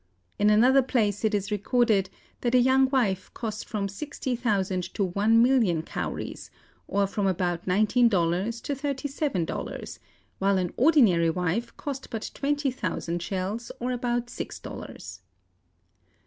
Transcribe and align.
In 0.39 0.49
another 0.49 0.81
place 0.81 1.23
it 1.23 1.35
is 1.35 1.51
recorded 1.51 2.09
that 2.39 2.55
a 2.55 2.59
young 2.59 2.89
wife 2.89 3.31
cost 3.35 3.69
from 3.69 3.87
sixty 3.87 4.35
thousand 4.35 4.91
to 4.95 5.03
one 5.03 5.43
million 5.43 5.83
Cowries, 5.83 6.49
or 6.87 7.05
from 7.05 7.27
about 7.27 7.67
nineteen 7.67 8.09
dollars 8.09 8.61
to 8.61 8.73
thirty 8.73 9.07
seven 9.07 9.45
dollars, 9.45 9.99
while 10.39 10.57
an 10.57 10.73
ordinary 10.75 11.29
wife 11.29 11.77
cost 11.77 12.09
but 12.09 12.31
twenty 12.33 12.71
thousand 12.71 13.21
shells 13.21 13.71
or 13.79 13.91
about 13.91 14.27
six 14.31 14.57
dollars. 14.57 15.19